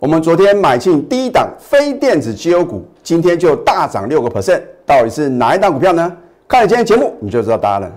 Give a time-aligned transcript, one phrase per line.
[0.00, 6.16] 我们昨天买进第一档非电子绩优股，今天就大涨六个 percent，到底是哪一档股票呢？
[6.48, 7.92] 看了今天节目你就知道答案了。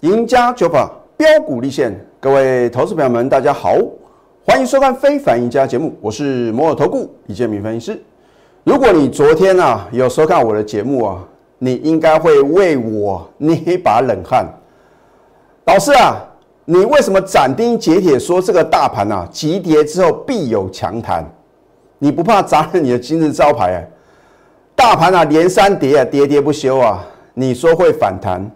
[0.00, 3.76] 赢家九法标股立现，各位投资朋友们，大家好，
[4.42, 8.02] 欢迎收看《非凡赢家》节目，我是摩尔投顾李建明分析师。
[8.66, 11.24] 如果你昨天啊有收看我的节目啊，
[11.60, 14.44] 你应该会为我捏一把冷汗。
[15.66, 16.16] 老师啊，
[16.64, 21.24] 你为什么斩钉截铁说这个大盘啊急跌之后必有强弹？
[22.00, 23.78] 你不怕砸了你的今日招牌啊？
[24.74, 28.50] 大盘啊连三跌啊，跌跌不休啊，你说会反弹？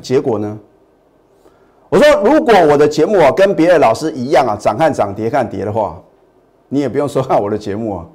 [0.00, 0.58] 结果呢？
[1.90, 6.00] 我说，如果我的节目啊跟别的老师一样啊，涨看涨跌看跌的话，
[6.70, 8.06] 你也不用收看我的节目啊。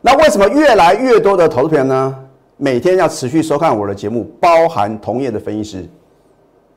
[0.00, 2.16] 那为什么越来越多的投资朋友呢，
[2.56, 5.88] 每天要持续收看我的节目，包含同业的分析师？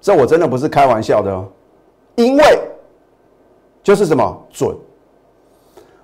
[0.02, 1.48] 这我真的不是开玩笑的哦，
[2.16, 2.44] 因为
[3.82, 4.76] 就是什么准。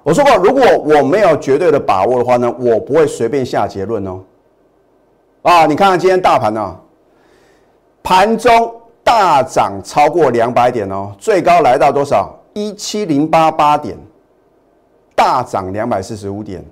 [0.03, 4.21] 我说过，如果我没有绝对的把握的话呢，我不会随便下结论哦。
[5.41, 6.79] 啊，你看看今天大盘呢？
[8.01, 12.33] 盘中大涨超过两百点哦，最高来到多少？
[12.53, 13.97] 一七零八八点，
[15.15, 16.63] 大涨两百四十五点，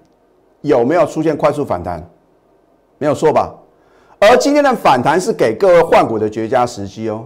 [0.68, 2.08] 有没有出现快速反弹？
[3.00, 3.54] 没有错吧？
[4.20, 7.24] 而今天的反弹是给各位换股的绝佳时机哦。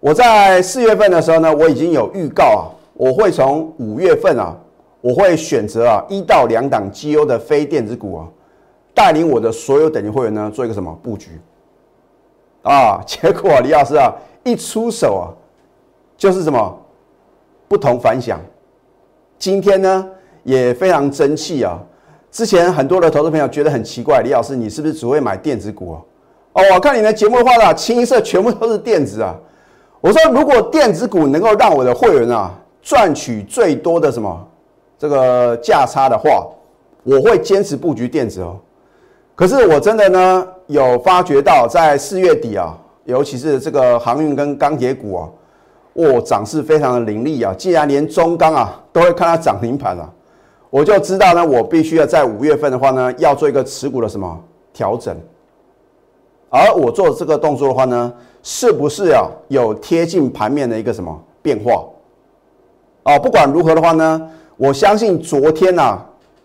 [0.00, 2.62] 我在四月份的时候呢，我已经有预告啊，
[2.94, 4.56] 我会从五月份啊，
[5.02, 8.28] 我会选择啊一到两档绩优的非电子股啊，
[8.94, 11.38] 带领我的所有等级会员呢做一个什么布局？
[12.62, 14.10] 啊，结果李老师啊，
[14.44, 15.28] 一出手啊，
[16.16, 16.78] 就是什么
[17.68, 18.40] 不同凡响。
[19.38, 20.10] 今天呢
[20.44, 21.78] 也非常争气啊。
[22.30, 26.02] 之前很多的投资朋友觉得很奇怪，李老师你是不是只会买电子股哦？
[26.54, 29.34] 哦，我看你的节目的话呢，清一色全部都是电子啊。
[30.00, 34.46] 我说如果电子股能够让我的会员啊赚取最多的什么
[34.98, 36.46] 这个价差的话，
[37.02, 38.56] 我会坚持布局电子哦。
[39.34, 40.46] 可是我真的呢。
[40.68, 45.28] 有发觉到，在四月底啊，尤其是这个航运跟钢铁股啊，
[45.94, 47.54] 哦，涨势非常的凌厉啊！
[47.56, 50.12] 既然连中钢啊都会看它涨停盘了，
[50.70, 54.38] 我就知道呢，我必须要在五月份的话呢，要做一个持股的什么
[54.72, 55.16] 调整。
[56.50, 58.12] 而我做这个动作的话呢，
[58.42, 61.84] 是不是要有贴近盘面的一个什么变化？
[63.04, 65.98] 哦，不管如何的话呢，我相信昨天呐，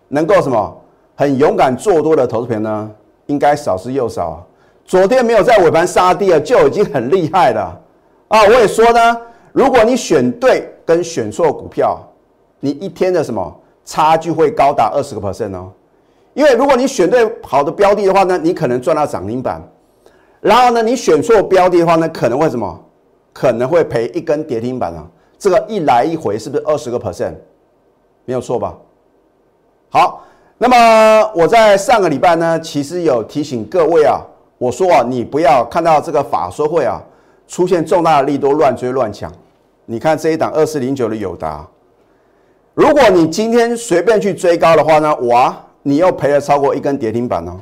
[0.08, 0.78] 能够什么
[1.16, 2.92] 很勇敢做多的投资友呢？
[3.28, 4.46] 应该少之又少。
[4.86, 7.80] 昨天没有在尾盘杀跌啊，就已经很厉害了
[8.28, 8.44] 啊！
[8.44, 9.18] 我也说呢，
[9.54, 11.98] 如果你选对跟选错股票，
[12.60, 15.72] 你一天的什么差距会高达二十个 percent 哦。
[16.34, 19.62] 因为如果你选对好的标的的话呢，你可能赚到涨停板；
[20.42, 22.80] 然后呢，你选错标的的话呢，可能会什么？
[23.32, 25.08] 可能会赔一根跌停板啊！
[25.38, 27.34] 这个一来一回是不是二十个 percent？
[28.26, 28.78] 没有错吧？
[29.90, 30.24] 好。
[30.60, 34.22] 那么我在上个礼拜呢，其实有提醒各位啊，
[34.58, 37.02] 我说啊，你不要看到这个法说会啊
[37.48, 39.30] 出现重大的利多乱追乱抢。
[39.86, 41.68] 你看这一档二四零九的友达，
[42.74, 47.60] 如果你今天随便去追高的话呢，哇，你又赔了超过一根跌停板哦。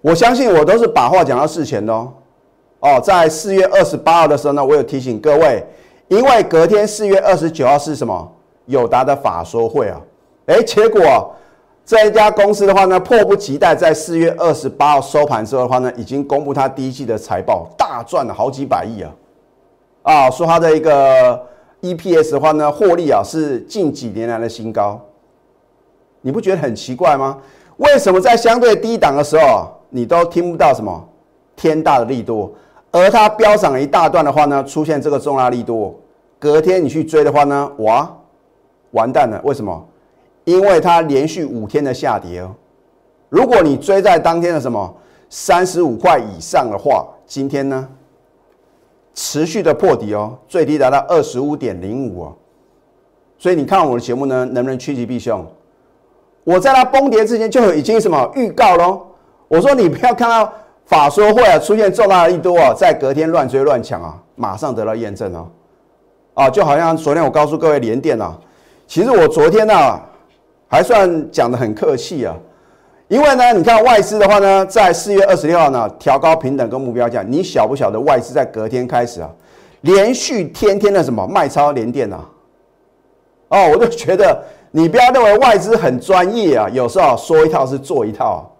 [0.00, 2.12] 我相信我都是把话讲到事前的哦。
[2.80, 5.64] 哦，在四月二十八号的时候呢，我有提醒各位，
[6.08, 8.32] 因为隔天四月二十九号是什么
[8.66, 10.00] 友达的法说会啊，
[10.46, 11.32] 哎，结果。
[11.88, 19.12] 这一家公司的话呢，迫不及待在四月二十八号收盘之后的话呢，已经公布它第一季的财报，大赚了好几百亿啊！
[20.02, 21.40] 啊，说它的一个
[21.82, 25.00] EPS 的话呢，获利啊是近几年来的新高。
[26.22, 27.38] 你不觉得很奇怪吗？
[27.76, 31.08] 为什么在相对低档的时候，你都听不到什么
[31.54, 32.54] 天大的力度，
[32.90, 36.00] 而它飙涨一大段的话呢，出现这个重大力度，
[36.38, 38.10] 隔天你去追的话呢，哇，
[38.92, 39.40] 完蛋了！
[39.44, 39.86] 为什么？
[40.44, 42.54] 因为它连续五天的下跌哦，
[43.28, 44.96] 如果你追在当天的什么
[45.28, 47.88] 三十五块以上的话，今天呢
[49.16, 52.36] 持续的破底哦，最低达到二十五点零五哦，
[53.36, 55.44] 所以你看我的节目呢，能不能趋吉避凶？
[56.44, 59.04] 我在它崩跌之前就已经什么预告喽，
[59.48, 60.52] 我说你不要看到
[60.84, 65.48] 法说会啊出现重大的利多啊，在隔天乱追乱抢啊，马上得到验证哦，
[66.34, 68.38] 啊，就好像昨天我告诉各位连电啊，
[68.86, 69.74] 其实我昨天呢。
[70.68, 72.34] 还算讲的很客气啊，
[73.08, 79.30] 因为呢，你看外资的话呢，在四月二十六号呢调高平等跟目标价，你晓不晓得外资在隔天开始啊，
[79.82, 82.28] 连续天天的什么卖超连电啊？
[83.48, 84.42] 哦，我就觉得
[84.72, 88.50] 你不要认为外资很专业啊，有时候说一套是做一套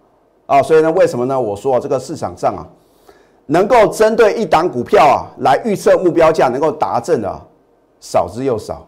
[0.45, 1.37] 啊，所以呢，为什么呢？
[1.37, 2.65] 我说这个市场上啊，
[3.47, 7.29] 能够针对一档股票啊来预测目标价能够达阵的
[7.99, 8.87] 少之又少。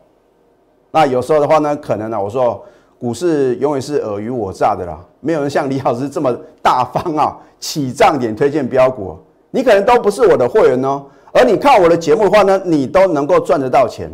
[0.91, 2.63] 那有时候的话呢，可能呢，我说
[2.99, 9.17] 股市永远是尔虞我诈的啦，没有人像李老师这么大方啊， 起涨点推荐标股，
[9.51, 11.05] 你可能都不是我的会员哦。
[11.31, 14.11] 而你看我的节目的话呢，你都能够赚得到钱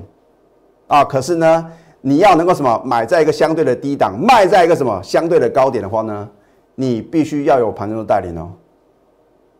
[0.87, 1.03] 啊。
[1.03, 1.65] 可是呢，
[2.01, 6.29] 你要能够什么买在一个相对的低档，卖在一个什么相对的高点的话呢？
[6.75, 8.51] 你必须要有盘中的带领哦，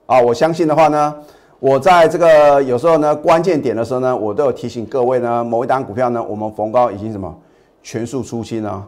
[0.06, 1.16] 啊，我相信的话呢，
[1.60, 7.34] 我在这个有时候呢关键点的时候呢，我都有提醒各位呢，某一档股票呢，我们逢高已经什么
[7.82, 8.86] 全数出清了，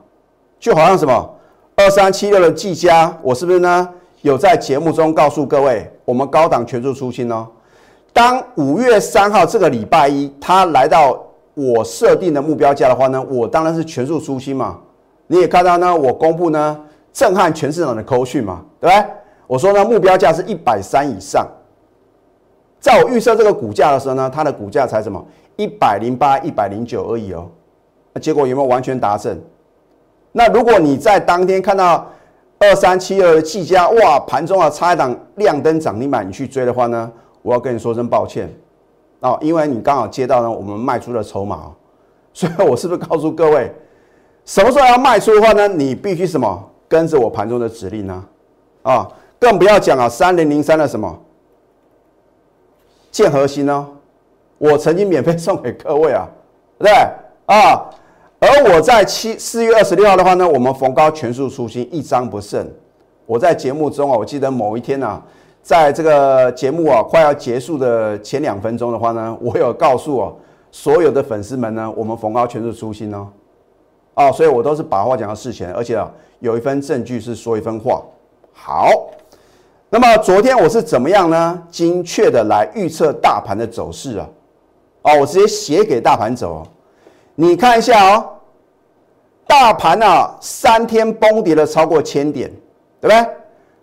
[0.59, 1.29] 就好像什么
[1.75, 3.89] 二三七六的技嘉，我是不是呢
[4.21, 7.47] 有在节目中告诉各位，我们高档全数出清哦？
[8.13, 11.21] 当五月三号这个礼拜一，它来到
[11.53, 14.79] 我设定的目标价的话呢，我当然是全数出清嘛。
[15.27, 16.83] 你也看到呢，我公布呢。
[17.13, 19.05] 震撼全市场的扣讯嘛，对不对？
[19.47, 21.47] 我说呢，目标价是一百三以上。
[22.79, 25.25] 在我预测这个股价的时候呢，它的股价才什么
[25.55, 27.49] 一百零八、一百零九而已哦。
[28.13, 29.35] 那结果有没有完全达成？
[30.37, 32.07] 那如果你在当天看到
[32.59, 37.11] 二三七二的技嘉，哇，盘中啊差一档亮灯涨停板，你去追的话呢，
[37.41, 38.47] 我要跟你说声抱歉
[39.21, 41.71] 哦，因为你刚好接到呢我们卖出的筹码，
[42.33, 43.73] 所以我是不是告诉各位，
[44.45, 45.67] 什么时候要卖出的话呢？
[45.67, 46.69] 你必须什么？
[46.87, 48.23] 跟着我盘中的指令呢，
[48.83, 51.19] 啊，更不要讲啊，三零零三的什么
[53.09, 53.87] 建核心呢？
[54.59, 56.29] 我曾经免费送给各位啊，
[56.77, 56.93] 对不对
[57.47, 57.89] 啊？
[58.39, 62.69] 而我在七四月二十六号的话呢，我们逢高全数出清，一张不剩。
[63.25, 65.21] 我在节目中啊，我记得某一天呢，
[65.63, 70.37] 在这个节目啊快要结束的前两分钟的话呢，我有告诉我
[70.71, 73.27] 所有的粉丝们呢，我们逢高全数出清哦。
[74.13, 78.03] 啊，所以我都是把话讲到事前，而且啊，有一份证据是说一分话。
[78.53, 78.91] 好，
[79.89, 81.63] 那么昨天我是怎么样呢？
[81.71, 84.29] 精确的来预测大盘的走势啊？
[85.01, 86.65] 哦，我直接写给大盘走，
[87.39, 88.29] 你看一下哦，
[89.45, 92.51] 大盘啊，三天崩跌了超过千点，
[92.99, 93.27] 对不对？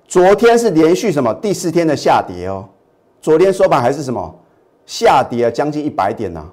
[0.09, 2.69] 昨天是连续什么第四天的下跌哦，
[3.21, 4.35] 昨天收盘还是什么
[4.85, 6.45] 下跌啊，将近一百点呢？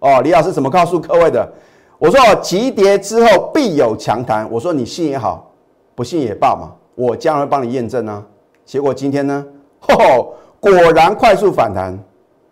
[0.00, 1.50] 哦，李老师怎么告诉各位的？
[1.96, 4.46] 我说，急跌之后必有强弹。
[4.50, 5.50] 我说你信也好，
[5.94, 8.22] 不信也罢嘛，我将来帮你验证啊。
[8.66, 9.46] 结果今天呢，
[9.80, 11.98] 吼，果然快速反弹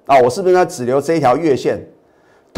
[0.06, 0.19] 啊！
[0.20, 0.65] 我是不是呢？
[0.65, 1.79] 只留这一条月线？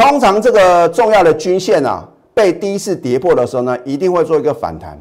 [0.01, 4.99] 通常这个重要的均线啊，被第一次跌破的时候呢，一定会做一个反弹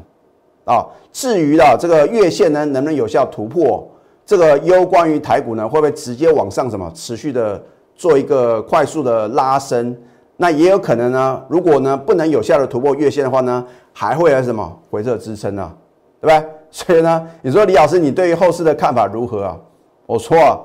[0.66, 0.86] 啊。
[1.10, 3.90] 至于啊这个月线呢，能不能有效突破？
[4.26, 7.60] 这个攸关于台股呢，会不会直接往上什么持续的
[7.96, 9.96] 做一个快速的拉升？
[10.36, 13.64] 那也有可能呢，如果呢不能有效的突破月线的话呢，
[13.94, 15.72] 还会有什么回撤支撑呢？
[16.20, 16.50] 对不对？
[16.70, 19.56] 所以呢，你说李老师，你对于后市的看法如何啊？
[20.04, 20.60] 我说啊，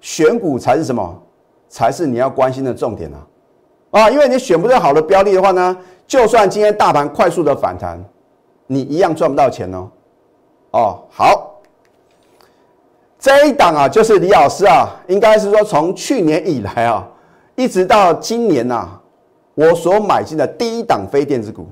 [0.00, 1.22] 选股才是什么？
[1.68, 3.20] 才是你要关心的重点啊！
[3.90, 5.76] 啊，因为你选不到好的标的的话呢，
[6.06, 8.02] 就算今天大盘快速的反弹，
[8.66, 9.88] 你一样赚不到钱哦。
[10.72, 11.60] 哦，好，
[13.18, 17.06] 这一档啊，就是李老师啊，应该是说从去年以来啊。
[17.56, 18.88] 一直到今年呐，
[19.54, 21.66] 我所买进的第一档非电子股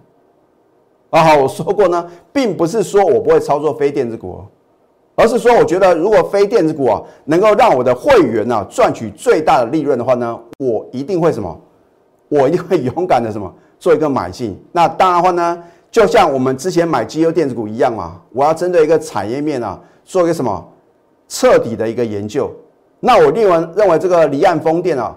[1.09, 4.43] 啊，我说过呢，并不是说我不会操作非电子股，
[5.14, 11.59] 而是说我觉得如果非电子股啊能够让我的会员呢赚取最大的利润的话呢，我一定会什么？
[12.28, 14.58] 我一定会勇敢的什么 做一个买进。
[14.73, 20.68] 那当然的话呢，就像我们之前买绩优电子股一样嘛，我要针对一个产业面啊做一个什么
[21.28, 22.50] 彻底的一个研究。
[23.00, 25.16] 那我另外认为这个离岸风电啊。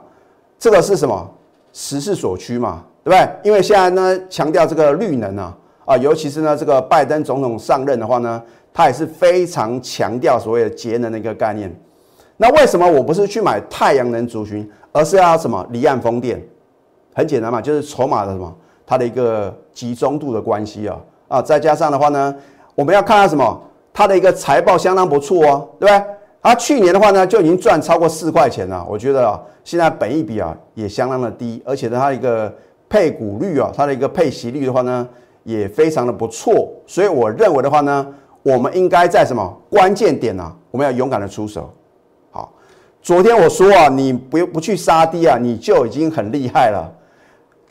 [0.60, 1.28] 这个是什么
[1.74, 3.30] 时势所趋嘛，对不对？
[3.42, 8.40] 因为现在呢强调这个绿能啊，啊，尤其是呢这个拜登总统上任的话呢，
[8.72, 11.76] 他也是非常强调所谓的节能的一个概念。
[12.38, 16.40] 那为什么我不是去买太阳能族群，而是要什么离岸风电？
[17.22, 18.54] 很简单嘛，就是筹码的什么
[18.86, 20.98] 它的一个集中度的关系啊
[21.28, 22.36] 啊，再加上的话呢，
[22.76, 23.62] 我们要看它什么，
[23.94, 26.04] 它的一个财报相当不错哦，对不对？
[26.42, 28.86] 它去年的话呢，就已经赚超过四块钱了。
[28.90, 32.52] 我觉得啊，现在本益比啊也相当的低，而且呢，它一个
[32.90, 35.08] 配股率啊，它的一个配息率的话呢，
[35.44, 36.68] 也非常的不错。
[36.88, 38.08] 所以我认为的话呢，
[38.42, 40.52] 我们应该在什么关键点呢？
[40.72, 41.72] 我们要勇敢的出手。
[42.32, 42.52] 好，
[43.02, 46.92] 昨天我说啊，你不不去杀低啊，你就已经很厉害了。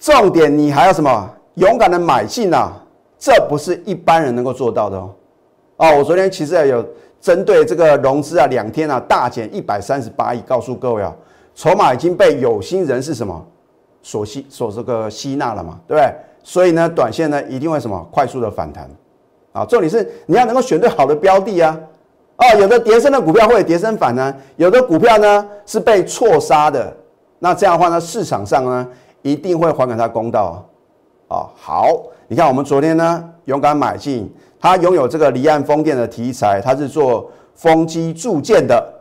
[0.01, 1.31] 重点你还要什么？
[1.55, 2.73] 勇敢的买进啊，
[3.17, 5.15] 这不是一般人能够做到的哦。
[5.77, 6.85] 哦，我昨天其实有。
[7.21, 11.15] 针对这个融资啊，两天啊大减一百三十八亿，告诉各位啊，
[11.55, 13.47] 筹码已经被有心人士什么
[14.01, 16.11] 所吸所这个吸纳了嘛，对不对？
[16.43, 18.89] 所以呢，短线呢一定会什么快速的反弹，
[19.53, 21.79] 啊，重点是你要能够选对好的标的啊。
[22.39, 26.91] 哦，有的跌升的股票会跌升反弹，有的股票呢是被错杀的。
[27.39, 28.89] 那这样的话呢，市场上呢
[29.23, 30.65] 一定会还给他公道
[31.29, 31.49] 啊。
[31.55, 31.89] 好，
[32.29, 38.95] 你看我们昨天呢勇敢买进，它拥有这个离岸风电的题材，它是做风机铸件的。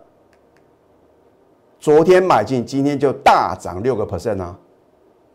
[1.80, 4.58] 昨天买进，今天就大涨六个 percent 啊，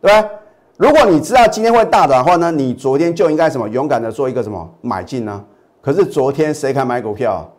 [0.01, 0.29] 对吧？
[0.77, 5.43] 如果你知道今天会大涨的话呢，你昨天就应该什么勇敢的做一个什么买进呢？
[5.81, 7.51] 可是昨天谁敢买股票？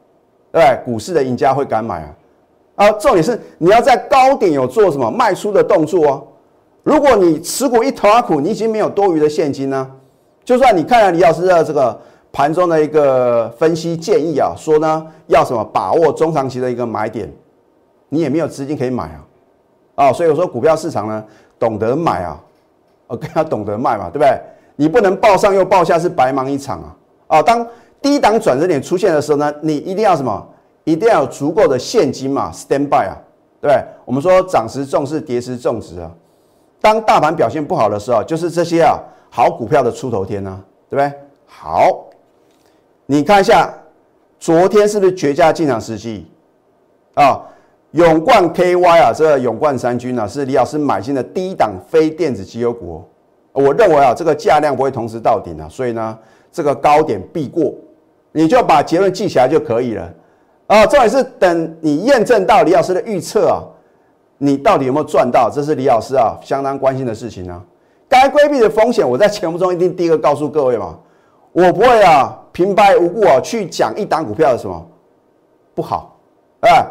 [0.52, 0.80] 对不对？
[0.86, 2.16] 股市的赢家会敢买啊？
[2.76, 6.28] 啊，重点是你要在高点有做什么卖出的动作哦。
[6.86, 9.92] 如果你持股一头阿苦，你已经没有多余的现金呢，
[10.44, 12.00] 就算你看了李老师的这个
[12.32, 17.28] 盘中的一个分析建议啊，说呢要什么把握中长期的一个买点。
[18.10, 19.26] 你也没有资金可以买啊，
[19.96, 21.26] 啊，所以我说股票市场呢，
[21.58, 22.40] 懂得买啊，
[23.08, 24.40] 呃，更要懂得卖嘛，对不对？
[24.76, 26.96] 你不能报上又报下是白忙一场啊，
[27.40, 27.68] 啊，当
[28.00, 30.48] 低档转折点出现的时候呢，你一定要什么？
[30.84, 33.18] 一定要有足够的现金嘛，stand by 啊，
[33.60, 33.84] 对不对？
[34.06, 36.12] 我们说涨时重视，跌时重值啊。
[36.82, 41.20] 当大盘表现不好的时候，就是这些啊好股票的出头天呢，对不对？
[41.46, 42.06] 好，
[43.06, 43.74] 你看一下
[44.40, 46.26] 昨天是不是绝佳进场时机
[47.16, 47.42] 啊？
[47.92, 53.02] 永冠 KY 啊，这个永冠三军呢，是李老师买进的低档非电子绩优股。
[53.54, 56.20] 我认为啊，这个价量不会同时到顶啊，所以呢，
[56.52, 57.74] 这个高点必过，
[58.34, 60.14] 你就把结论记起来就可以了
[60.68, 60.86] 啊。
[60.86, 63.64] 这也是等你验证到李老师的预测啊，
[64.38, 65.50] 你到底有没有赚到？
[65.50, 67.64] 这是李老师啊相当关心的事情呢。
[68.08, 70.98] 该规避的风险，我在节目中一定第一个告诉各位嘛。
[71.52, 74.86] 我不会啊平白无故啊去讲一档股票的什么
[75.74, 76.18] 不好，
[76.62, 76.86] 哎。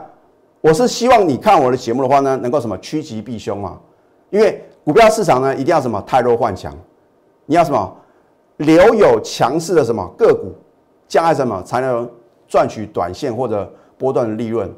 [0.61, 3.79] 我是希望你看我的节目的话呢，能够什么趋吉避凶嘛？
[4.31, 6.75] 因为股票市场呢，一定要什么太弱换强，
[7.45, 7.95] 你要什么
[8.57, 10.55] 留有强势的什么个股，
[11.07, 12.11] 将来什么才能
[12.49, 14.75] 赚取短线或者波段的利润？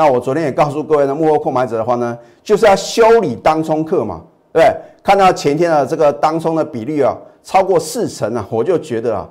[0.00, 4.74] 那我昨天也告诉各位呢，幕后购买者的话呢，就是要修理当冲客嘛，对不对？
[5.02, 9.28] 看到前天的这个当冲的比率啊，超过四成啊，我就觉得啊，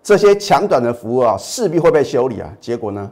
[0.00, 2.48] 这些强短的服务啊，势必会被修理啊。
[2.60, 3.10] 结果呢？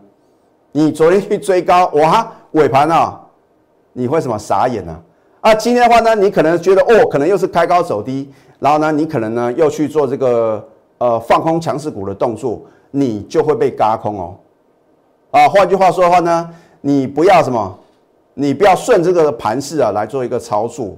[0.71, 3.21] 你昨天去追高，哇，尾盘啊，
[3.93, 4.97] 你会什么傻眼呢？
[5.41, 10.65] 啊，今天的话呢，你可能觉得哦，可能又是开高走低，然后呢，你可能呢又去做这个
[10.99, 12.63] 呃放空强势股的动作，
[12.93, 14.37] 你就会被嘎空哦。
[15.33, 16.49] 啊，换句话说的话呢，
[16.81, 17.79] 你不要什么，
[18.35, 20.97] 你不要顺这个盘势啊来做一个操作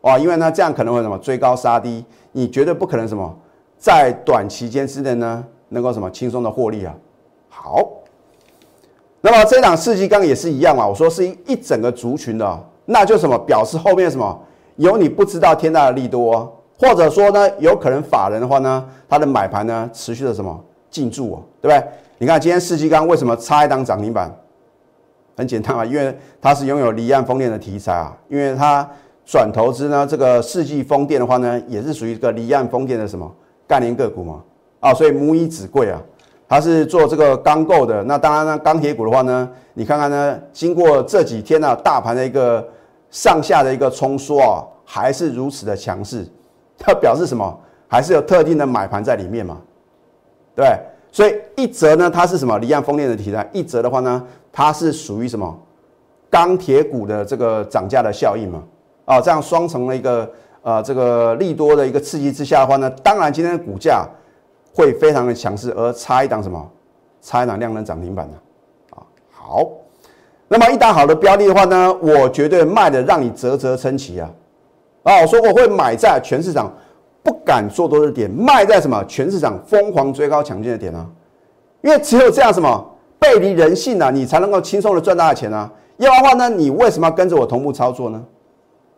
[0.00, 3.34] 啊，因为呢这样可能会什么追高杀低，你绝对不可能什么
[3.78, 6.94] 在短期间之内呢能够什么轻松的获利啊。
[7.48, 7.88] 好。
[9.26, 10.86] 那么这档四季钢也是一样啊？
[10.86, 14.38] 我说是一一整个族群的，那就什么表示后面什么
[14.76, 21.88] 有你不知道天大的利多，或者说呢有可能法人的话呢，他的买盘呢持续的什么进驻哦，对不对？
[22.18, 24.30] 你看今天四季钢为什么差一档涨停板？
[25.36, 28.88] 很简单啊，因为它是拥有离岸风电的题材啊，因为它
[29.24, 33.30] 转投资呢这个世纪风电的话呢，也是属于一个离岸风电的什么
[33.66, 34.42] 概念个股嘛，
[34.80, 36.00] 啊，所以母以子贵啊。
[36.46, 42.64] 它是做这个钢构的，那当然呢，钢铁股的话呢，你看看呢，经过这几天呢，大盘的一个
[43.10, 46.24] 上下的一个冲缩啊，还是如此的强势，
[46.78, 47.58] 它表示什么？
[47.88, 49.58] 还是有特定的买盘在里面嘛？
[50.54, 50.78] 对，
[51.14, 55.56] 所以一则呢，它是什么离岸风电的题材；一则的话呢，它是属于什么
[56.28, 58.60] 钢铁股的这个涨价的效应嘛？
[59.04, 60.28] 啊，这样双重的一个
[60.62, 64.04] 呃这个利多的一个刺激之下的话呢，当然今天的股价。
[64.76, 66.68] 会非常的强势，而差一档什么？
[67.22, 68.34] 差一档量能涨停板呢？
[68.90, 68.98] 啊，
[69.30, 69.68] 好。
[70.48, 74.28] 那么一档好的标的的话呢，我绝对卖的让你啧啧称奇啊！
[75.04, 76.72] 啊，我说我会买在全市场
[77.24, 79.02] 不敢做多的点，卖在什么？
[79.06, 81.04] 全市场疯狂追高抢进的点啊！
[81.80, 82.86] 因为只有这样什么
[83.18, 85.68] 背离人性啊，你才能够轻松的赚大钱啊！
[85.96, 88.22] 要不然的话呢，你为什么要跟着我同步操作呢？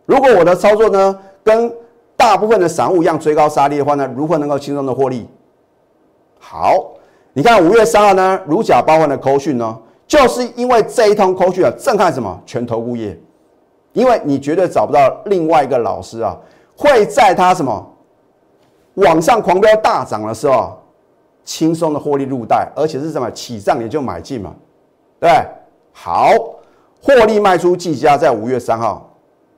[0.05, 1.73] 如果我的操作呢，跟
[2.17, 5.25] 大部分的散户一样追高杀低的话呢，如何能够轻松的获利？
[6.39, 6.73] 好，
[7.31, 13.17] 你看五月三号呢，如假包换的扣讯呢，就是因为这一通扣讯啊，震撼什么全投顾业，
[13.93, 16.35] 因为你绝对找不到另外一个老师啊，
[16.75, 17.93] 会在他什么
[18.97, 20.77] 网上狂飙大涨的时候，
[21.43, 24.53] 轻松的获利入袋，而且是什么起涨你就买进嘛，
[25.19, 25.29] 对
[25.91, 26.31] 好，
[27.01, 29.09] 获利卖出计价在五月三号，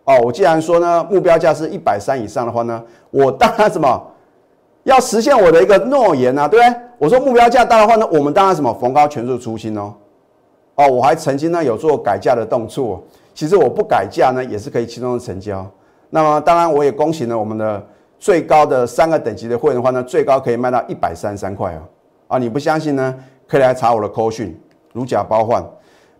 [0.06, 4.02] 哦，我既然说呢，目标价是一百三以上的话呢，我当然什么。
[4.84, 6.82] 要实现我的一个诺言啊，对不对？
[6.98, 9.94] 我说目标价大的话呢，我们当然什么逢高全数出清哦。
[10.76, 13.04] 哦，我还曾经呢有做改价的动作，
[13.36, 15.70] 其实我不改价呢也是可以轻松的成交。
[16.10, 17.86] 那么当然我也恭喜了我们的
[18.20, 21.82] 最高的三个等级的会员的话呢，最高可以卖到一百三十三块哦。
[22.28, 23.16] 啊，你不相信呢？
[23.48, 24.56] 可以来查我的扣讯，
[24.94, 25.64] 如假包换，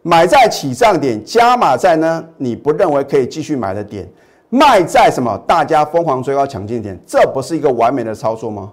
[0.02, 4.10] 买在起涨点，加码在呢你不认为可以继续买的点，
[4.50, 8.72] 卖在什么大家疯狂追高抢进点，这不是一个完美的操作吗？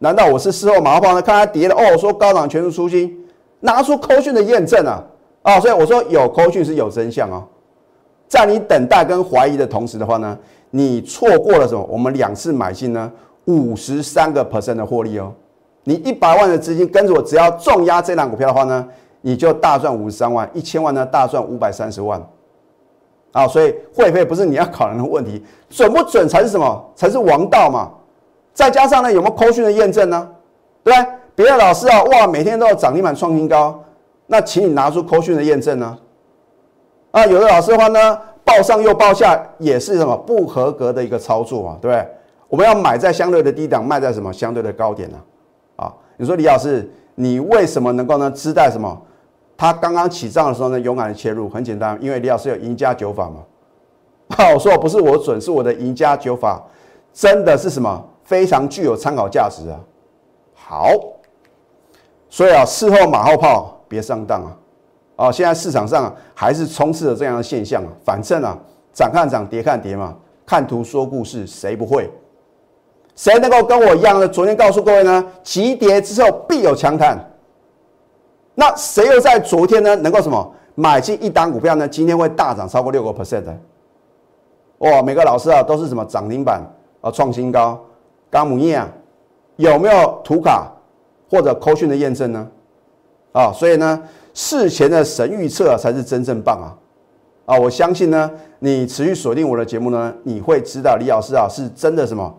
[0.00, 1.22] 难道我是事后马后炮呢？
[1.22, 3.16] 看它跌了哦，说高档全数出清，
[3.60, 5.02] 拿出扣讯的验证啊
[5.42, 5.58] 啊！
[5.58, 7.42] 所以我说有扣讯是有真相啊，
[8.28, 10.38] 在你等待跟怀疑的同时的话呢，
[10.70, 11.82] 你错过了什么？
[11.88, 13.10] 我们两次买进呢，
[13.46, 15.32] 五十三个 percent 的获利哦。
[15.84, 18.86] 你一百万的资金跟着我，只要重压这档股票的话呢，
[19.22, 22.22] 你就大赚五十三万；一千万呢，大赚五百三十万。
[23.32, 26.92] 啊，所以会费不是你要考量的问题，准不准才是什么？
[26.94, 27.90] 才是王道嘛。
[28.52, 30.28] 再加上呢，有没有扣讯的验证呢？
[30.82, 31.12] 对不对？
[31.34, 33.82] 别的老师啊，哇，每天都有涨停板创新高，
[34.26, 35.96] 那请你拿出扣讯的验证呢。
[37.12, 42.08] 啊，有的老师的话呢，报上又报下，也是什么不合格的一个操作啊，对不对？
[42.48, 45.18] 我们要买在相对的低档，卖在什么相对的高点呢？
[45.76, 48.30] 啊，你说李老师，你为什么能够呢？
[48.30, 48.98] 知道什么？
[49.54, 53.44] 他刚刚起涨的时候呢，勇敢的切入，很简单，因为李老师有赢家九法嘛。
[54.36, 56.64] 啊， 我说不是我准，是我的赢家九法，
[57.12, 59.78] 真的是什么非常具有参考价值啊。
[60.54, 60.90] 好，
[62.30, 64.56] 所以啊，事后马后炮别上当啊。
[65.18, 67.90] 啊，现在市场上还是充斥着这样的现象啊。
[68.04, 68.56] 反正啊，
[68.92, 70.14] 涨看涨，跌看跌嘛，
[70.46, 72.08] 看图说故事，谁不会？
[73.16, 74.28] 谁能够跟我一样的？
[74.28, 77.18] 昨天告诉各位呢，急跌之后必有强弹。
[78.54, 79.96] 那谁又在昨天呢？
[79.96, 81.88] 能够什么买进一单股票呢？
[81.88, 83.58] 今天会大涨超过六个 percent 的。
[84.78, 86.62] 哇，每个老师啊都是什么涨停板
[87.00, 87.84] 啊，创新高。
[88.30, 88.88] 刚母业啊，
[89.56, 90.70] 有没有图卡
[91.28, 92.48] 或者扣讯的验证呢？
[93.32, 94.00] 啊，所以呢，
[94.38, 96.70] 事前的神预测才是真正棒啊！
[97.44, 98.30] 啊，我相信呢，
[98.60, 102.32] 你持续锁定我的节目呢，你会知道李老师啊是真的什么。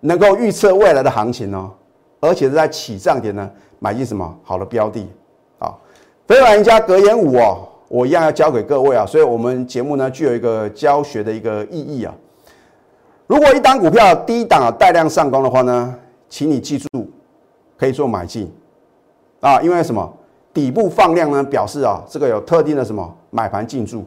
[0.00, 1.70] 能够预测未来的行情哦，
[2.20, 5.08] 而且是在起涨点呢，买进什么好的标的
[5.58, 5.72] 啊？
[6.26, 12.14] 非凡赢家格言五哦，我一样要教给各位啊，所以我们节目呢具有一个教学的一个意义啊。
[13.26, 15.94] 如果一档股票低档啊带量上攻的话呢，
[16.28, 17.10] 请你记住
[17.78, 18.52] 可以做买进
[19.40, 20.12] 啊，因为什么？
[20.56, 24.02] 底部放量呢，表示啊这个有特定的什么买盘进驻。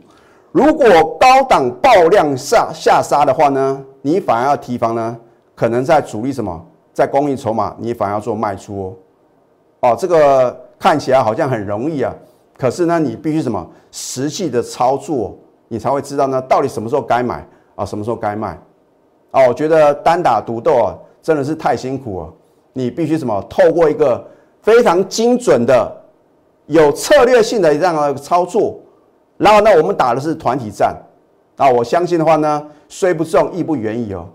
[0.51, 0.88] 如果
[1.19, 5.15] 高档爆量下下杀的话呢，你反而要提防呢。
[5.53, 8.95] 可能在主力什么，在供应筹码，你反而要做卖出
[9.81, 9.89] 哦。
[9.89, 12.12] 哦，这个看起来好像很容易啊，
[12.57, 18.57] 可是呢，你必须什么实际的操作，你才会知道呢，到底什么时候该买啊，什么时候该卖。
[19.31, 22.33] 哦，我觉得单打独斗啊，真的是太辛苦了。
[22.73, 24.25] 你必须什么，透过一个
[24.62, 25.98] 非常精准的、
[26.69, 28.79] 有策略性的这样的操作，
[29.38, 30.95] 然后呢，我们打的是团体战
[31.58, 31.69] 啊。
[31.69, 34.27] 我相信的话呢，虽不中，亦不远矣哦。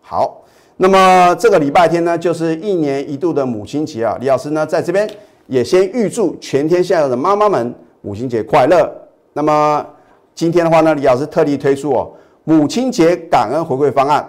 [0.00, 0.40] 好。
[0.76, 4.18] 那么这个礼拜天呢，就是一年一度的母亲节啊！
[4.20, 5.08] 李老师呢，在这边
[5.46, 8.92] 也先预祝全天下的妈妈们母亲节快乐。
[9.34, 9.86] 那么
[10.34, 12.10] 今天的话呢，李老师特地推出哦
[12.42, 14.28] 母亲节感恩回馈方案，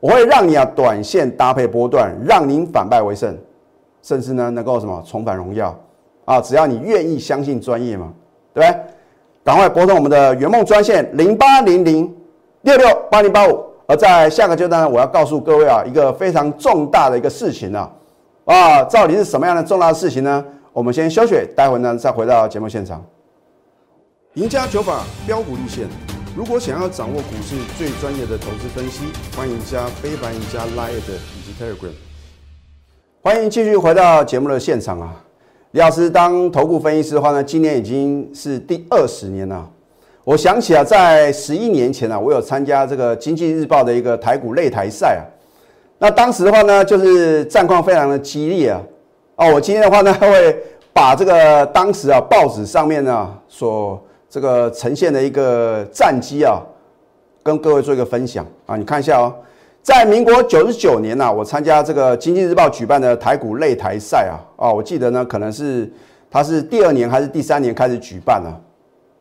[0.00, 3.36] 我会让你啊短线搭配波段，让您反败为胜，
[4.02, 5.78] 甚至呢能够什么重返荣耀
[6.26, 6.38] 啊！
[6.42, 8.12] 只要你愿意相信专业嘛，
[8.52, 8.80] 对不对？
[9.42, 12.14] 赶快拨通我们的圆梦专线零八零零
[12.62, 13.64] 六六八零八五。
[13.86, 17.90] 而在下个阶段呢，我要告诉各位啊，一个非常重大的一个事情啊，
[18.44, 20.44] 啊，到底是什么样的重大的事情呢？
[20.72, 23.02] 我们先休息，待会呢再回到节目现场。
[24.34, 25.86] 赢家九法标股立线，
[26.36, 29.04] 如果想要掌握股市最专业的投资分析，
[29.36, 31.94] 欢迎加非凡、赢家 Line 以及 Telegram。
[33.22, 35.14] 欢迎继续回到节目的现场啊，
[35.76, 39.70] 李老师当投顾分析师的话呢，今年已经是第二十年了。
[40.24, 45.20] 我想起啊，在十一年前啊，我有参加这个《经济日报》的一个台股擂台赛啊。
[45.98, 48.80] 那当时的话呢，就是战况非常的激烈啊。
[49.36, 50.56] 哦，我今天的话呢，会
[50.94, 56.58] 把这个当时啊报纸上面呢所这个呈现的一个战绩啊，
[57.42, 58.78] 跟各位做一个分享啊。
[58.78, 59.30] 你看一下哦，
[59.86, 64.34] 在民国九十九年呐，我参加这个《经济日报》举办的台股擂台赛啊。
[64.56, 65.88] 哦，我记得呢，可能是
[66.28, 68.52] 它是第二年还是第三年开始举办呢？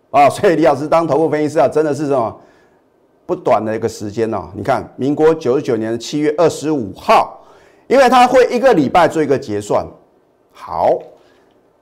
[0.10, 2.36] 啊， 所以李老师当头部分析师啊，真的是什么
[3.28, 4.44] 不短的一个时间呢？
[4.56, 7.40] 你看，民国九十九年的七月二十五号，
[7.86, 9.86] 因为他会一个礼拜做一个结算。
[10.52, 10.98] 好，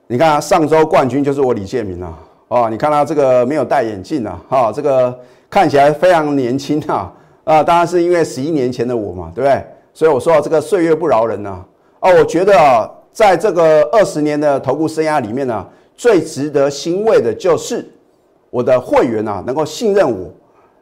[0.08, 2.18] 你看上周冠军就是我李建明啊。
[2.48, 5.18] 哦，你看他这个没有戴眼镜啊，哈，这个
[5.48, 7.10] 看起来非常年轻啊。
[7.44, 9.64] 啊，当然是因为十一年前的我嘛，对不对？
[9.92, 11.64] 所以我说这个岁月不饶人呐。
[12.00, 17.88] 哦，我觉得啊，在这个二十年的投顾生涯里面呢，最值得欣慰的就是。
[18.50, 20.30] 我的会员啊，能够信任我，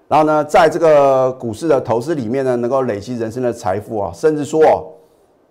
[0.07, 4.92] 然后呢，在这个股市的投资里面呢，能够累积人生的财富啊，甚至说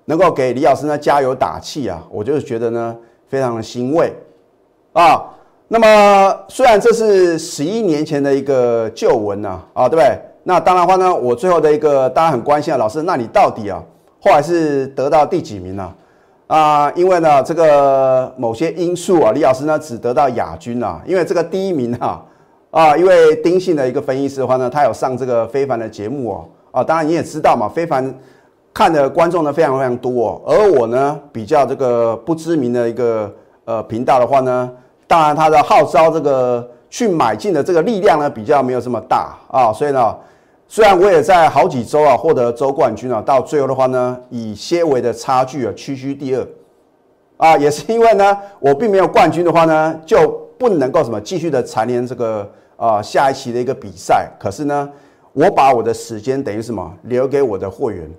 [0.06, 2.96] 能够给李老师呢加油打气啊，我就觉得呢
[3.28, 4.14] 非常的欣慰
[4.94, 5.34] 啊。
[5.68, 10.16] 那么虽然这是十一年前的一个旧闻呐，啊，对不对？
[10.44, 13.82] 那当然话呢，我最后的一个大家很关心啊，老师，那你到底啊
[14.20, 15.94] 后来是得到第几名呢？
[16.48, 22.26] 啊，因为呢这个某些因素啊，李老师呢只得到亚军啊，因为这个第一名哈
[22.72, 28.14] 啊，因为丁信的一个分析师的话呢，他有上这个非凡的节目哦，啊，当然你也知道嘛，非凡
[28.74, 33.34] 看的观众呢非常非常多哦，而我呢比较这个不知名的一个
[33.66, 34.72] 呃频道的话呢。
[35.08, 40.14] 当然，他的号召这个去买进的这个力量呢，比较没有这么大啊，所以呢，
[40.68, 46.46] 虽然我也在好几周啊获得周冠军啊，到最后的话呢，以些微的差距啊，屈居第二
[47.38, 54.30] 啊，也是因为呢，我并没有冠军的话呢，就不能够什么继续的蝉联这个啊下一期的一个比赛。
[54.38, 54.90] 可是呢，
[55.32, 58.12] 我把我的时间等于什么留给我的会员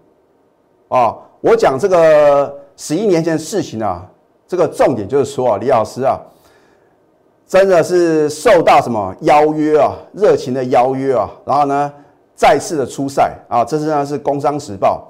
[0.89, 4.11] 啊，我讲这个十一年前的事情啊，
[4.49, 6.19] 这个重点就是说啊，李老师啊。
[7.53, 9.93] 真的是受到什么邀约啊？
[10.15, 11.31] 热情的邀约啊！
[11.45, 11.93] 然后呢，
[12.35, 13.63] 再次的出赛啊！
[13.63, 15.07] 这次呢是《工商时报》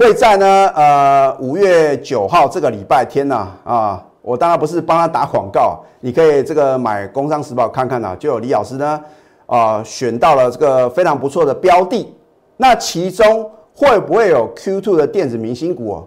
[0.00, 9.00] 会在呢呃五月九号这个礼拜天呐啊，我当然不是帮他打广告，你可以这个买《工商时报》看看呐，就有李老师呢
[9.46, 12.14] 啊选到了这个非常不错的标的，
[12.56, 16.02] 那其中会不会有 Q two 的电子明星股啊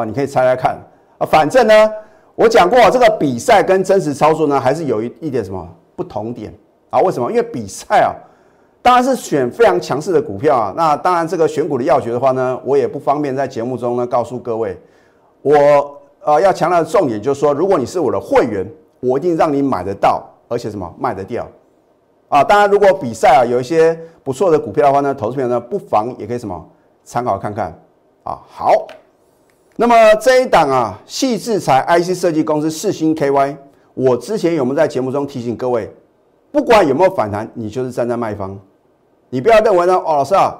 [0.00, 0.04] 啊？
[0.04, 0.78] 你可以猜猜看
[1.18, 1.90] 啊，反正呢。
[2.34, 6.52] 我讲过，这个比赛跟真实操作呢，还是有一一点什么不同点
[6.88, 6.98] 啊？
[7.00, 7.30] 为什么？
[7.30, 8.16] 因为比赛啊，
[8.80, 10.72] 当然是选非常强势的股票啊。
[10.74, 14.80] 那当然，这个选股的要诀的话呢，我也不方便在节目中呢告诉各位。
[15.42, 15.54] 我
[16.24, 18.66] 呃要强调的重点就是说，如果你是我的会员，
[19.00, 21.46] 我一定让你买得到，而且什么卖得掉
[22.28, 22.42] 啊。
[22.42, 26.66] 当然，如果比赛啊有一些不错的股票的话呢，投资朋友呢不妨也可以什么
[27.04, 27.78] 参考看看
[28.22, 28.40] 啊。
[28.48, 28.86] 好。
[29.76, 33.56] 那么这一档啊，细制材 IC 设计公司四星 KY，
[33.94, 35.90] 我之前有没有在节目中提醒各位，
[36.50, 38.58] 不管有没有反弹，你就是站在卖方，
[39.30, 40.58] 你不要认为呢，哦，老师啊，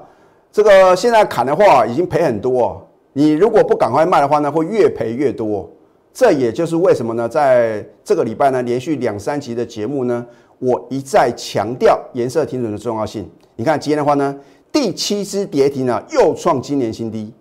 [0.51, 2.81] 这个现在砍的话已经赔很多，哦
[3.15, 5.69] 你如果不赶快卖的话呢，会越赔越多。
[6.11, 10.25] 这也就是为什么呢，在这个礼拜呢，连续两三集的节目呢，
[10.57, 13.29] 我一再强调颜色停损的重要性。
[13.55, 14.35] 你看今天的话呢，
[14.71, 17.31] 第七只跌停呢，又创今年新低。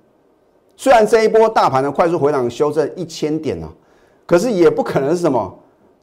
[0.83, 3.69] 虽然这一波大盘的快速回档修正一千点呢，
[4.27, 5.57] 可是也不可能是什么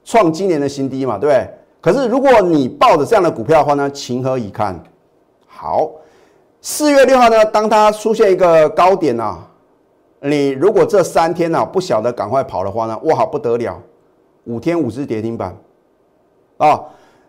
[0.06, 1.50] 创今年的新低嘛，对不对？
[1.82, 4.82] 可是如果你抱着这样的股票的话呢，情何以堪？
[5.48, 5.92] 好，
[6.62, 9.46] 四月六号呢，当它出现一个高点啊，
[10.22, 13.78] 你如果这三天呢不晓得赶快跑的话呢，哇，不得了，
[14.46, 15.54] 五天五只跌停板
[16.56, 16.82] 啊！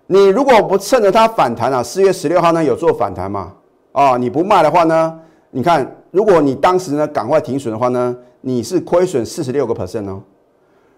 [0.06, 3.52] 你如果不趁着它反弹啊，四月十六号呢有做反弹嘛？
[3.90, 5.18] 啊，你不卖的话呢，
[5.50, 5.96] 你看。
[6.10, 10.20] 如果你当时呢赶快停损的话呢，你是亏损四十六个 percent 哦。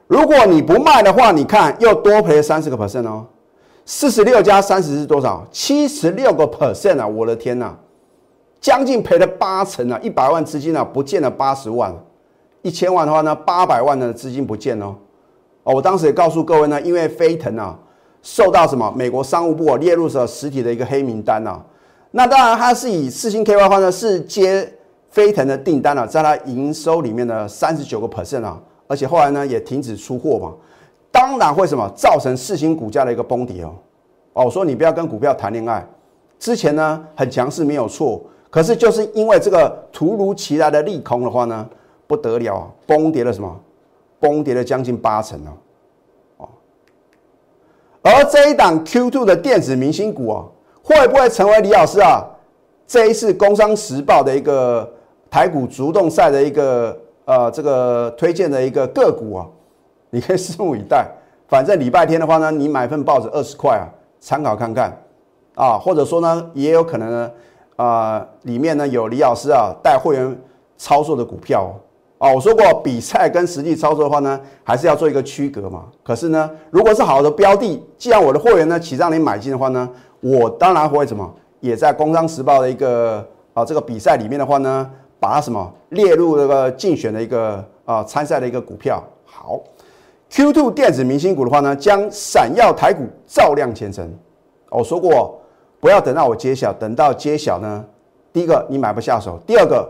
[0.07, 3.27] 如果你不卖的话，你看又多赔了三十个 percent 哦。
[3.85, 5.47] 四十六加三十是多少？
[5.51, 7.07] 七十六个 percent 啊！
[7.07, 7.75] 我的天呐，
[8.61, 9.99] 将近赔了八成啊！
[10.03, 11.95] 一百万资金啊不见了八十万，
[12.63, 14.95] 一千万的话呢，八百万的资金不见哦。
[15.65, 17.79] 哦，我当时也告诉各位呢，因为飞腾啊
[18.23, 21.61] 受到什么美国商务部列入了实体的一个黑名单啊。
[22.13, 24.73] 那当然它是以四星 KY 话呢是接。
[25.13, 30.55] 飞腾的订单啊，在它营收里面的三十九个 percent 啊，而且后来呢也停止出货嘛，
[31.11, 33.75] 当然会什么造成四星股价的一个崩跌哦。
[34.33, 35.87] 哦，我说你不要跟股票谈恋爱，
[36.39, 41.69] 之前呢很强势没有错，可是就是因为这个突如其来的利空的话呢，
[42.07, 43.61] 不得了啊，崩跌了什么？
[44.19, 45.53] 崩跌了将近八成哦。
[46.39, 46.49] 哦，
[48.01, 50.47] 而这一档 Q two 的电子明星股啊，
[50.83, 52.25] 会不会成为李老师啊
[52.87, 54.91] 这一次《工商时报》的一个？
[55.33, 59.47] 台股主动赛的一个呃，这个推荐的一个个股啊，
[60.11, 61.11] 你可以拭目以待。
[61.49, 63.89] 反正礼拜天的话呢，你买份报纸二十块啊，
[64.21, 64.95] 参考看看
[65.55, 67.31] 啊，或者说呢，也有可能呢，
[67.77, 70.39] 啊，里面呢有李老师啊带会员
[70.77, 71.75] 操作的股票
[72.19, 72.35] 哦。
[72.35, 75.85] 我说过，比赛跟实际操作的话呢，还是要做一个区隔嘛。
[76.05, 79.89] 可是呢，如果是好的标的，既然我的会员呢起让你买进的话呢，
[80.21, 84.91] 我当然会怎么，也在《工商时报》的一个啊这个比赛里面的话呢。
[85.23, 89.01] 把它什么列入那个竞选的一个啊参赛的一个股票。
[89.25, 89.61] 好
[90.29, 94.13] ，Q two 电子明星股的话呢，将闪耀台股，照亮前程。
[94.69, 95.41] 我说过，
[95.79, 97.85] 不要等到我揭晓，等到揭晓呢，
[98.33, 99.89] 第一个你买不下手，第二个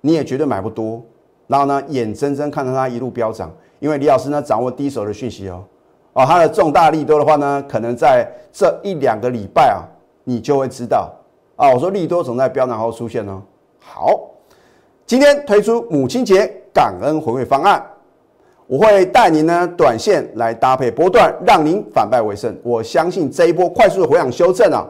[0.00, 1.02] 你也绝对买不多。
[1.46, 5.62] 然后呢，眼睁睁看着它一路飙涨，因为李老师呢掌握第一手的讯息哦。
[6.14, 9.84] 哦，它的重大利多的话呢，可能在这一两个礼拜啊，
[10.24, 11.12] 你就会知道
[11.56, 11.70] 啊。
[11.70, 13.42] 我说利多总在飙涨后出现哦。
[13.78, 14.18] 好。
[15.10, 17.84] 今天推出母亲节感恩回馈方案，
[18.68, 22.56] 我会带您呢短线来搭配波段，让您反败为胜。
[22.62, 24.86] 我相信这一波快速的回档修正啊，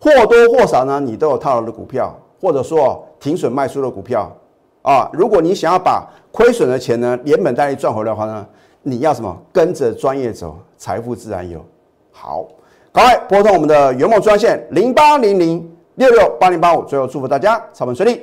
[0.00, 4.34] 或多或少呢你都有套牢的股票，或者说停损卖出的股票
[4.80, 5.10] 啊。
[5.12, 6.02] 如果你想要把
[6.32, 8.46] 亏损的钱呢连本带利赚回来的话呢，
[8.82, 9.36] 你要什么？
[9.52, 11.62] 跟着专业走，财富自然有。
[12.10, 12.48] 好，
[12.90, 16.82] 赶快拨通我们的圆梦专线零八零零六六八零八五。
[16.84, 18.22] 最后祝福大家操盘顺利。